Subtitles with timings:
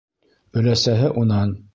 [0.61, 1.53] Өләсәһе унан: